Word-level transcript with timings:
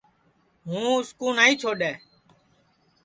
ہُوں 0.67 0.85
اُس 0.99 1.09
کُو 1.19 1.27
نائی 1.37 1.53
چھوڈؔے 1.61 1.91